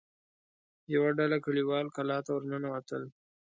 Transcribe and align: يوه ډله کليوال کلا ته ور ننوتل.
يوه 0.93 1.09
ډله 1.17 1.37
کليوال 1.45 1.85
کلا 1.95 2.17
ته 2.25 2.29
ور 2.33 2.43
ننوتل. 2.51 3.03